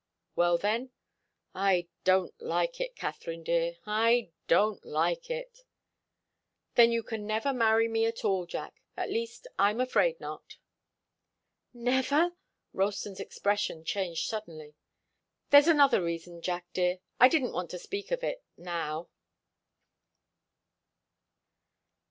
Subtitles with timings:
[0.35, 0.89] "Well, then?"
[1.53, 5.63] "I don't like it, Katharine dear I don't like it."
[6.73, 8.81] "Then you can never marry me at all, Jack.
[8.97, 10.57] At least, I'm afraid not."
[11.71, 12.35] "Never?"
[12.73, 14.73] Ralston's expression changed suddenly.
[15.51, 16.97] "There's another reason, Jack dear.
[17.19, 19.07] I didn't want to speak of it now."